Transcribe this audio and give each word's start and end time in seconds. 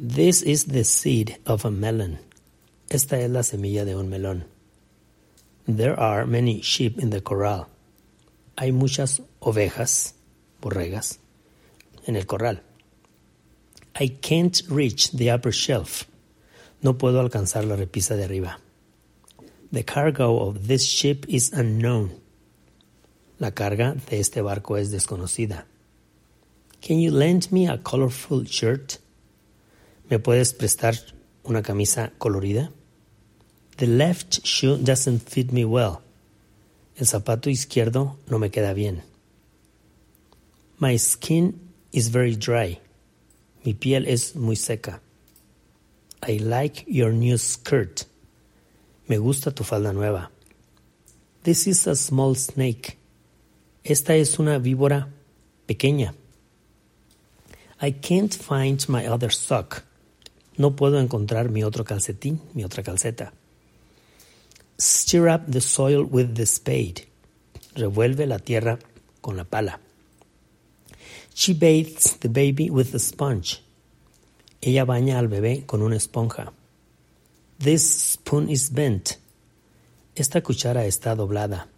This 0.00 0.42
is 0.42 0.66
the 0.66 0.84
seed 0.84 1.38
of 1.44 1.64
a 1.64 1.72
melon. 1.72 2.20
Esta 2.88 3.18
es 3.18 3.28
la 3.28 3.40
semilla 3.40 3.84
de 3.84 3.96
un 3.96 4.08
melón. 4.08 4.44
There 5.66 5.98
are 5.98 6.24
many 6.24 6.60
sheep 6.60 7.00
in 7.00 7.10
the 7.10 7.20
corral. 7.20 7.68
Hay 8.56 8.70
muchas 8.70 9.20
ovejas, 9.40 10.14
borregas, 10.62 11.18
en 12.06 12.14
el 12.14 12.26
corral. 12.26 12.60
I 13.96 14.06
can't 14.06 14.62
reach 14.68 15.10
the 15.10 15.32
upper 15.32 15.50
shelf. 15.50 16.04
No 16.80 16.92
puedo 16.92 17.18
alcanzar 17.18 17.64
la 17.64 17.74
repisa 17.74 18.14
de 18.14 18.22
arriba. 18.22 18.60
The 19.72 19.82
cargo 19.82 20.46
of 20.46 20.68
this 20.68 20.86
ship 20.86 21.26
is 21.28 21.52
unknown. 21.52 22.12
La 23.40 23.50
carga 23.50 23.96
de 24.08 24.20
este 24.20 24.42
barco 24.42 24.76
es 24.76 24.92
desconocida. 24.92 25.64
Can 26.80 27.00
you 27.00 27.10
lend 27.10 27.50
me 27.50 27.66
a 27.66 27.78
colorful 27.78 28.44
shirt? 28.44 28.98
¿Me 30.10 30.18
puedes 30.18 30.54
prestar 30.54 30.94
una 31.44 31.62
camisa 31.62 32.12
colorida? 32.16 32.72
The 33.76 33.86
left 33.86 34.40
shoe 34.42 34.78
doesn't 34.78 35.20
fit 35.28 35.52
me 35.52 35.66
well. 35.66 36.00
El 36.96 37.06
zapato 37.06 37.50
izquierdo 37.50 38.16
no 38.28 38.38
me 38.38 38.50
queda 38.50 38.72
bien. 38.72 39.02
My 40.78 40.96
skin 40.96 41.60
is 41.92 42.08
very 42.08 42.36
dry. 42.36 42.80
Mi 43.64 43.74
piel 43.74 44.06
es 44.06 44.34
muy 44.34 44.56
seca. 44.56 45.00
I 46.26 46.38
like 46.38 46.84
your 46.88 47.12
new 47.12 47.36
skirt. 47.36 48.06
Me 49.08 49.18
gusta 49.18 49.50
tu 49.50 49.62
falda 49.62 49.92
nueva. 49.92 50.30
This 51.42 51.66
is 51.66 51.86
a 51.86 51.94
small 51.94 52.34
snake. 52.34 52.96
Esta 53.84 54.14
es 54.14 54.38
una 54.38 54.58
víbora 54.58 55.08
pequeña. 55.66 56.14
I 57.80 57.90
can't 57.90 58.34
find 58.34 58.88
my 58.88 59.06
other 59.06 59.30
sock. 59.30 59.84
No 60.58 60.74
puedo 60.76 60.98
encontrar 60.98 61.50
mi 61.50 61.62
otro 61.62 61.84
calcetín, 61.84 62.40
mi 62.52 62.64
otra 62.64 62.82
calceta. 62.82 63.32
Stir 64.78 65.28
up 65.28 65.50
the 65.50 65.60
soil 65.60 66.04
with 66.04 66.34
the 66.34 66.46
spade. 66.46 67.06
Revuelve 67.74 68.26
la 68.26 68.38
tierra 68.38 68.78
con 69.20 69.36
la 69.36 69.44
pala. 69.44 69.80
She 71.32 71.54
bathes 71.54 72.18
the 72.18 72.28
baby 72.28 72.68
with 72.68 72.92
a 72.94 72.98
sponge. 72.98 73.62
Ella 74.60 74.84
baña 74.84 75.20
al 75.20 75.28
bebé 75.28 75.64
con 75.64 75.82
una 75.82 75.96
esponja. 75.96 76.52
This 77.58 78.12
spoon 78.12 78.50
is 78.50 78.72
bent. 78.72 79.18
Esta 80.16 80.42
cuchara 80.42 80.84
está 80.86 81.14
doblada. 81.14 81.68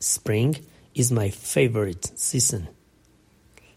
Spring 0.00 0.56
is 0.94 1.12
my 1.12 1.30
favorite 1.30 2.08
season. 2.16 2.70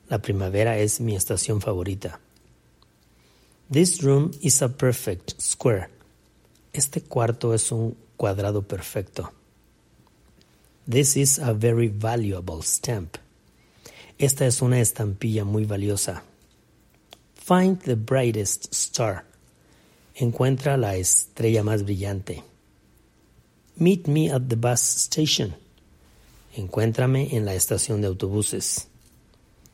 La 0.09 0.19
primavera 0.19 0.77
es 0.77 1.02
mi 1.02 1.15
estación 1.15 1.59
favorita. 1.59 2.21
This 3.73 4.03
room 4.03 4.29
is 4.43 4.61
a 4.61 4.69
perfect 4.69 5.41
square. 5.41 5.89
Este 6.71 7.02
cuarto 7.02 7.55
es 7.55 7.71
un 7.71 7.97
cuadrado 8.15 8.61
perfecto. 8.61 9.31
This 10.88 11.17
is 11.17 11.39
a 11.39 11.55
very 11.55 11.88
valuable 11.88 12.61
stamp. 12.61 13.17
Esta 14.19 14.45
es 14.45 14.61
una 14.61 14.80
estampilla 14.80 15.43
muy 15.43 15.65
valiosa. 15.65 16.21
Find 17.33 17.81
the 17.81 17.95
brightest 17.95 18.71
star. 18.71 19.25
Encuentra 20.17 20.77
la 20.77 20.93
estrella 20.93 21.63
más 21.63 21.81
brillante. 21.81 22.43
Meet 23.80 24.08
me 24.08 24.30
at 24.30 24.49
the 24.49 24.55
bus 24.55 24.81
station. 24.81 25.55
Encuéntrame 26.55 27.33
en 27.33 27.45
la 27.45 27.55
estación 27.55 28.02
de 28.02 28.08
autobuses. 28.09 28.85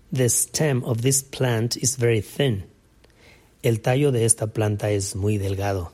The 0.10 0.30
stem 0.30 0.86
of 0.86 1.02
this 1.02 1.22
plant 1.22 1.76
is 1.76 1.98
very 1.98 2.22
thin. 2.22 2.69
El 3.62 3.82
tallo 3.82 4.14
de 4.14 4.24
esta 4.24 4.48
planta 4.48 4.90
es 4.90 5.18
muy 5.18 5.38
delgado. 5.38 5.92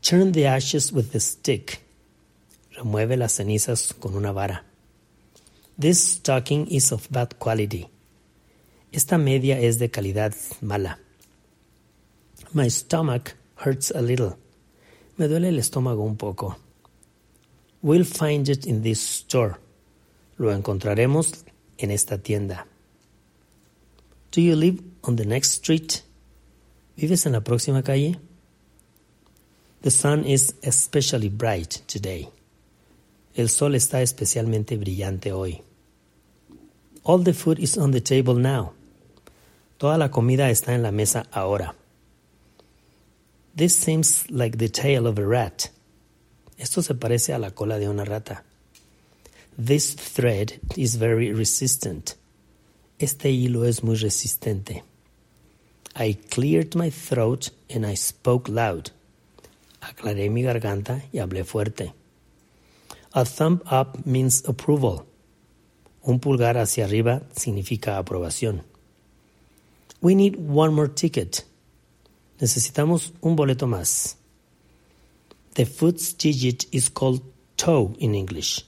Turn 0.00 0.32
the 0.32 0.48
ashes 0.48 0.90
with 0.90 1.10
the 1.12 1.20
stick. 1.20 1.82
Remueve 2.70 3.18
las 3.18 3.32
cenizas 3.32 3.92
con 3.92 4.14
una 4.14 4.32
vara. 4.32 4.64
This 5.78 5.98
stocking 5.98 6.66
is 6.70 6.92
of 6.92 7.08
bad 7.10 7.36
quality. 7.38 7.88
Esta 8.90 9.18
media 9.18 9.60
es 9.60 9.78
de 9.78 9.90
calidad 9.90 10.34
mala. 10.62 10.98
My 12.54 12.70
stomach 12.70 13.34
hurts 13.56 13.90
a 13.90 14.00
little. 14.00 14.36
Me 15.18 15.28
duele 15.28 15.48
el 15.48 15.58
estómago 15.58 16.02
un 16.02 16.16
poco. 16.16 16.56
We'll 17.82 18.06
find 18.06 18.48
it 18.48 18.66
in 18.66 18.82
this 18.82 19.00
store. 19.00 19.56
Lo 20.38 20.52
encontraremos 20.52 21.44
en 21.76 21.90
esta 21.90 22.16
tienda. 22.16 22.66
Do 24.32 24.40
you 24.40 24.56
live 24.56 24.82
on 25.02 25.16
the 25.16 25.26
next 25.26 25.52
street? 25.52 26.02
¿Vives 26.96 27.26
en 27.26 27.32
la 27.32 27.40
próxima 27.40 27.82
calle? 27.82 28.18
The 29.82 29.90
sun 29.90 30.24
is 30.24 30.54
especially 30.62 31.30
bright 31.30 31.82
today. 31.86 32.28
El 33.34 33.48
sol 33.48 33.74
está 33.74 34.02
especialmente 34.02 34.76
brillante 34.76 35.32
hoy. 35.32 35.62
All 37.04 37.24
the 37.24 37.32
food 37.32 37.58
is 37.58 37.78
on 37.78 37.92
the 37.92 38.00
table 38.00 38.34
now. 38.34 38.72
Toda 39.78 39.96
la 39.96 40.10
comida 40.10 40.50
está 40.50 40.74
en 40.74 40.82
la 40.82 40.90
mesa 40.90 41.26
ahora. 41.32 41.74
This 43.56 43.74
seems 43.74 44.30
like 44.30 44.58
the 44.58 44.68
tail 44.68 45.06
of 45.06 45.18
a 45.18 45.26
rat. 45.26 45.70
Esto 46.58 46.82
se 46.82 46.94
parece 46.94 47.32
a 47.32 47.38
la 47.38 47.52
cola 47.52 47.78
de 47.78 47.88
una 47.88 48.04
rata. 48.04 48.44
This 49.56 49.94
thread 49.94 50.60
is 50.76 50.96
very 50.96 51.32
resistant. 51.32 52.16
Este 52.98 53.30
hilo 53.30 53.64
es 53.64 53.82
muy 53.82 53.96
resistente. 53.96 54.84
I 55.96 56.18
cleared 56.30 56.74
my 56.74 56.90
throat 56.90 57.50
and 57.68 57.84
I 57.84 57.94
spoke 57.94 58.48
loud. 58.48 58.90
Aclaré 59.80 60.30
mi 60.30 60.42
garganta 60.42 61.02
y 61.12 61.18
hablé 61.18 61.44
fuerte. 61.44 61.92
A 63.12 63.24
thumb 63.24 63.62
up 63.70 64.06
means 64.06 64.44
approval. 64.46 65.06
Un 66.02 66.20
pulgar 66.20 66.56
hacia 66.56 66.84
arriba 66.84 67.22
significa 67.34 67.98
aprobación. 67.98 68.62
We 70.00 70.14
need 70.14 70.36
one 70.36 70.72
more 70.72 70.88
ticket. 70.88 71.44
Necesitamos 72.40 73.12
un 73.20 73.36
boleto 73.36 73.66
más. 73.66 74.16
The 75.54 75.66
foot's 75.66 76.14
digit 76.14 76.66
is 76.72 76.88
called 76.88 77.22
toe 77.56 77.94
in 77.98 78.14
English. 78.14 78.64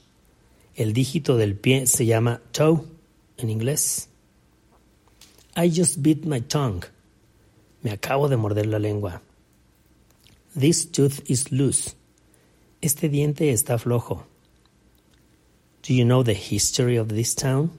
El 0.75 0.93
dígito 0.93 1.37
del 1.37 1.55
pie 1.55 1.87
se 1.87 2.05
llama 2.05 2.41
toe 2.51 2.85
en 3.37 3.49
inglés. 3.49 4.07
I 5.55 5.69
just 5.69 6.03
bit 6.03 6.25
my 6.25 6.41
tongue. 6.41 6.83
Me 7.83 7.91
acabo 7.91 8.29
de 8.29 8.37
morder 8.37 8.65
la 8.65 8.79
lengua. 8.79 9.21
This 10.55 10.85
tooth 10.85 11.29
is 11.29 11.51
loose. 11.51 11.95
Este 12.81 13.09
diente 13.09 13.51
está 13.51 13.77
flojo. 13.77 14.23
Do 15.83 15.93
you 15.93 16.05
know 16.05 16.23
the 16.23 16.33
history 16.33 16.97
of 16.97 17.09
this 17.09 17.35
town? 17.35 17.71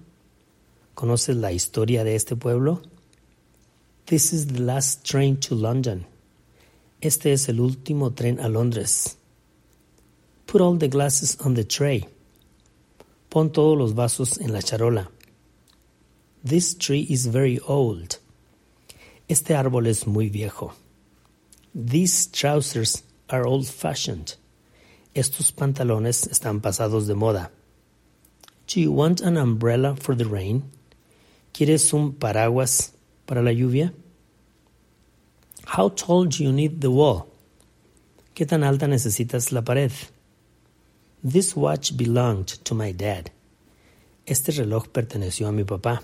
¿Conoces 0.95 1.37
la 1.37 1.53
historia 1.53 2.05
de 2.05 2.15
este 2.15 2.37
pueblo? 2.37 2.83
This 4.07 4.35
is 4.35 4.49
the 4.49 4.61
last 4.61 5.05
train 5.07 5.39
to 5.39 5.55
London. 5.55 6.05
Este 7.01 7.33
es 7.33 7.49
el 7.49 7.61
último 7.61 8.11
tren 8.11 8.39
a 8.41 8.49
Londres. 8.49 9.17
Put 10.47 10.61
all 10.61 10.77
the 10.77 10.89
glasses 10.89 11.39
on 11.41 11.55
the 11.55 11.65
tray. 11.65 12.07
Pon 13.31 13.51
todos 13.51 13.79
los 13.79 13.95
vasos 13.95 14.39
en 14.39 14.53
la 14.53 14.61
charola. 14.61 15.09
This 16.45 16.75
tree 16.75 17.07
is 17.09 17.27
very 17.27 17.59
old. 17.67 18.19
Este 19.29 19.55
árbol 19.55 19.87
es 19.87 20.07
muy 20.07 20.29
viejo. 20.29 20.75
These 21.75 22.31
trousers 22.31 23.03
are 23.29 23.45
old 23.45 23.67
fashioned. 23.67 24.37
Estos 25.15 25.53
pantalones 25.53 26.27
están 26.27 26.61
pasados 26.61 27.07
de 27.07 27.15
moda. 27.15 27.51
Do 28.67 28.81
you 28.81 28.93
want 28.93 29.23
an 29.23 29.37
umbrella 29.37 29.97
for 29.97 30.17
the 30.17 30.25
rain? 30.25 30.65
¿Quieres 31.53 31.93
un 31.93 32.15
paraguas 32.15 32.93
para 33.27 33.43
la 33.43 33.53
lluvia? 33.53 33.93
How 35.67 35.89
tall 35.89 36.27
do 36.27 36.45
you 36.45 36.53
need 36.53 36.81
the 36.81 36.89
wall? 36.89 37.27
¿Qué 38.35 38.47
tan 38.47 38.65
alta 38.65 38.87
necesitas 38.87 39.53
la 39.53 39.63
pared? 39.63 39.93
This 41.23 41.57
watch 41.57 41.97
belonged 41.97 42.49
to 42.65 42.75
my 42.75 42.93
dad. 42.93 43.31
Este 44.27 44.53
reloj 44.53 44.89
perteneció 44.89 45.49
a 45.49 45.53
mi 45.53 45.65
papá. 45.65 46.03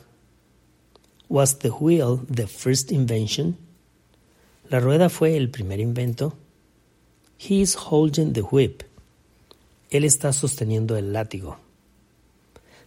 Was 1.31 1.61
the 1.61 1.71
wheel 1.71 2.17
the 2.29 2.49
first 2.49 2.91
invention? 2.91 3.57
La 4.69 4.81
rueda 4.81 5.09
fue 5.09 5.37
el 5.37 5.49
primer 5.49 5.79
invento. 5.79 6.35
He 7.39 7.61
is 7.61 7.77
holding 7.77 8.33
the 8.33 8.43
whip. 8.43 8.83
Él 9.93 10.05
está 10.05 10.33
sosteniendo 10.33 10.97
el 10.97 11.13
látigo. 11.13 11.57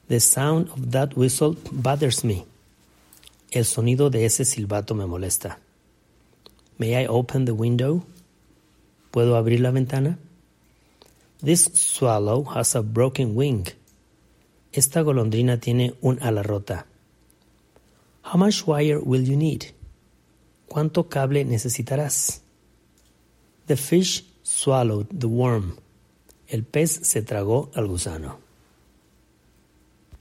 The 0.10 0.20
sound 0.20 0.68
of 0.72 0.92
that 0.92 1.16
whistle 1.16 1.56
bothers 1.72 2.26
me. 2.26 2.46
El 3.50 3.64
sonido 3.64 4.10
de 4.10 4.26
ese 4.26 4.44
silbato 4.44 4.94
me 4.94 5.06
molesta. 5.06 5.60
May 6.78 7.02
I 7.02 7.08
open 7.08 7.46
the 7.46 7.54
window? 7.54 8.04
¿Puedo 9.12 9.38
abrir 9.38 9.62
la 9.62 9.72
ventana? 9.72 10.20
This 11.42 11.72
swallow 11.74 12.44
has 12.44 12.76
a 12.76 12.82
broken 12.82 13.38
wing. 13.38 13.68
Esta 14.74 15.00
golondrina 15.02 15.62
tiene 15.62 15.94
un 16.02 16.22
ala 16.22 16.44
rota. 16.44 16.88
How 18.34 18.40
much 18.40 18.66
wire 18.66 19.00
will 19.00 19.22
you 19.22 19.38
need? 19.38 19.76
¿Cuánto 20.68 21.08
cable 21.08 21.46
necesitarás? 21.46 22.42
The 23.68 23.78
fish 23.78 24.24
swallowed 24.42 25.06
the 25.12 25.28
worm. 25.28 25.78
El 26.48 26.64
pez 26.64 26.90
se 27.04 27.22
tragó 27.22 27.70
al 27.76 27.86
gusano. 27.86 28.40